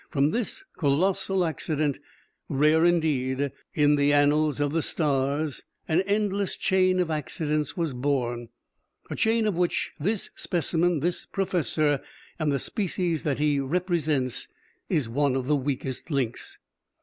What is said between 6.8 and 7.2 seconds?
of